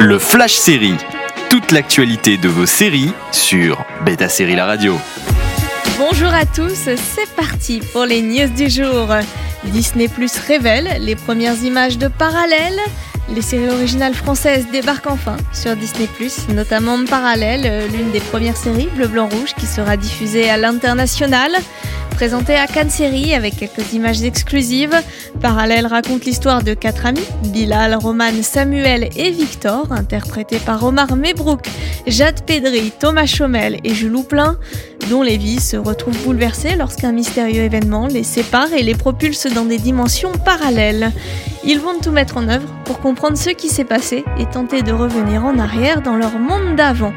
Le 0.00 0.20
Flash 0.20 0.54
Série. 0.54 0.94
Toute 1.50 1.72
l'actualité 1.72 2.36
de 2.36 2.48
vos 2.48 2.66
séries 2.66 3.10
sur 3.32 3.84
Beta 4.04 4.28
Série 4.28 4.54
La 4.54 4.64
Radio. 4.64 4.96
Bonjour 5.98 6.32
à 6.32 6.46
tous, 6.46 6.88
c'est 6.94 7.28
parti 7.34 7.80
pour 7.92 8.04
les 8.04 8.22
news 8.22 8.48
du 8.48 8.70
jour. 8.70 9.08
Disney 9.64 10.06
Plus 10.06 10.38
révèle 10.38 10.98
les 11.00 11.16
premières 11.16 11.60
images 11.64 11.98
de 11.98 12.06
Parallèle. 12.06 12.78
Les 13.34 13.42
séries 13.42 13.68
originales 13.68 14.14
françaises 14.14 14.68
débarquent 14.70 15.10
enfin 15.10 15.36
sur 15.52 15.74
Disney 15.74 16.06
Plus, 16.06 16.48
notamment 16.48 17.04
Parallèle, 17.04 17.88
l'une 17.92 18.12
des 18.12 18.20
premières 18.20 18.56
séries 18.56 18.88
bleu 18.94 19.08
blanc 19.08 19.28
rouge 19.28 19.54
qui 19.58 19.66
sera 19.66 19.96
diffusée 19.96 20.48
à 20.48 20.56
l'international 20.56 21.50
présenté 22.18 22.56
à 22.56 22.66
Cannes 22.66 22.90
Série 22.90 23.32
avec 23.32 23.54
quelques 23.54 23.92
images 23.92 24.24
exclusives. 24.24 24.96
Parallèle 25.40 25.86
raconte 25.86 26.24
l'histoire 26.24 26.64
de 26.64 26.74
quatre 26.74 27.06
amis, 27.06 27.22
Bilal, 27.52 27.94
Roman, 27.94 28.42
Samuel 28.42 29.08
et 29.14 29.30
Victor, 29.30 29.92
interprétés 29.92 30.58
par 30.58 30.82
Omar 30.82 31.14
Mebrouk, 31.14 31.60
Jade 32.08 32.44
Pedry, 32.44 32.90
Thomas 32.98 33.26
Chomel 33.26 33.78
et 33.84 33.94
Jules 33.94 34.24
Plein, 34.28 34.58
dont 35.10 35.22
les 35.22 35.36
vies 35.36 35.60
se 35.60 35.76
retrouvent 35.76 36.20
bouleversées 36.24 36.74
lorsqu'un 36.74 37.12
mystérieux 37.12 37.62
événement 37.62 38.08
les 38.08 38.24
sépare 38.24 38.72
et 38.72 38.82
les 38.82 38.96
propulse 38.96 39.46
dans 39.46 39.64
des 39.64 39.78
dimensions 39.78 40.32
parallèles. 40.44 41.12
Ils 41.64 41.78
vont 41.78 42.00
tout 42.02 42.10
mettre 42.10 42.36
en 42.36 42.48
œuvre 42.48 42.68
pour 42.84 42.98
comprendre 42.98 43.38
ce 43.38 43.50
qui 43.50 43.68
s'est 43.68 43.84
passé 43.84 44.24
et 44.40 44.46
tenter 44.46 44.82
de 44.82 44.90
revenir 44.90 45.44
en 45.44 45.56
arrière 45.56 46.02
dans 46.02 46.16
leur 46.16 46.36
monde 46.40 46.74
d'avant. 46.74 47.12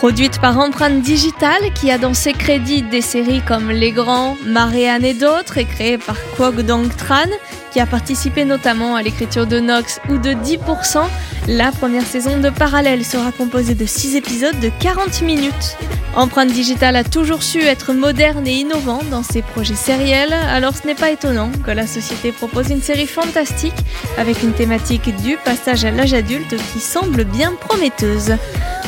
Produite 0.00 0.40
par 0.40 0.58
Empreinte 0.58 1.02
Digitale, 1.02 1.74
qui 1.74 1.90
a 1.90 1.98
dans 1.98 2.14
ses 2.14 2.32
crédits 2.32 2.80
des 2.80 3.02
séries 3.02 3.42
comme 3.46 3.70
Les 3.70 3.92
Grands, 3.92 4.38
Marianne 4.46 5.04
et 5.04 5.12
d'autres, 5.12 5.58
et 5.58 5.66
créée 5.66 5.98
par 5.98 6.16
Kwok 6.36 6.62
Dong 6.62 6.88
Tran, 6.96 7.28
qui 7.70 7.80
a 7.80 7.86
participé 7.86 8.46
notamment 8.46 8.96
à 8.96 9.02
l'écriture 9.02 9.46
de 9.46 9.60
Nox 9.60 10.00
ou 10.08 10.16
de 10.16 10.30
10%, 10.30 11.06
la 11.48 11.70
première 11.70 12.06
saison 12.06 12.38
de 12.38 12.48
Parallèle 12.48 13.04
sera 13.04 13.30
composée 13.30 13.74
de 13.74 13.84
6 13.84 14.16
épisodes 14.16 14.58
de 14.60 14.70
40 14.80 15.20
minutes. 15.20 15.76
Empreinte 16.16 16.50
Digitale 16.50 16.96
a 16.96 17.04
toujours 17.04 17.42
su 17.42 17.60
être 17.60 17.92
moderne 17.92 18.46
et 18.46 18.54
innovant 18.54 19.02
dans 19.10 19.22
ses 19.22 19.42
projets 19.42 19.74
sériels, 19.74 20.32
alors 20.32 20.74
ce 20.74 20.86
n'est 20.86 20.94
pas 20.94 21.10
étonnant 21.10 21.50
que 21.62 21.72
la 21.72 21.86
société 21.86 22.32
propose 22.32 22.70
une 22.70 22.80
série 22.80 23.06
fantastique 23.06 23.76
avec 24.16 24.42
une 24.42 24.54
thématique 24.54 25.14
du 25.22 25.36
passage 25.36 25.84
à 25.84 25.90
l'âge 25.90 26.14
adulte 26.14 26.56
qui 26.72 26.80
semble 26.80 27.24
bien 27.24 27.52
prometteuse. 27.52 28.32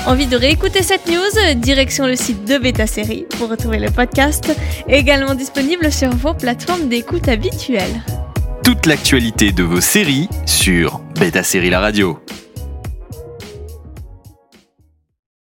Envie 0.04 0.26
de 0.26 0.36
réécouter 0.36 0.82
cette 0.82 1.06
news 1.06 1.54
Direction 1.56 2.06
le 2.06 2.16
site 2.16 2.44
de 2.44 2.58
Beta 2.58 2.88
Série 2.88 3.24
pour 3.38 3.48
retrouver 3.48 3.78
le 3.78 3.88
podcast, 3.88 4.52
également 4.88 5.34
disponible 5.36 5.92
sur 5.92 6.10
vos 6.10 6.34
plateformes 6.34 6.88
d'écoute 6.88 7.28
habituelles. 7.28 8.02
Toute 8.64 8.86
l'actualité 8.86 9.52
de 9.52 9.62
vos 9.62 9.80
séries 9.80 10.28
sur 10.44 10.98
Beta 11.20 11.44
Série 11.44 11.70
La 11.70 11.78
Radio. 11.78 12.18